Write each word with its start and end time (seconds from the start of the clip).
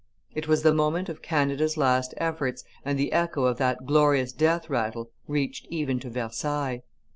It 0.33 0.47
was 0.47 0.63
the 0.63 0.73
moment 0.73 1.09
of 1.09 1.21
Canada's 1.21 1.77
last 1.77 2.15
efforts, 2.17 2.63
and 2.83 2.97
the 2.97 3.13
echo 3.13 3.43
of 3.45 3.59
that 3.59 3.85
glorious 3.85 4.31
death 4.33 4.67
rattle 4.67 5.11
reached 5.27 5.67
even 5.69 5.99
to 5.99 6.09
Versailles. 6.09 6.81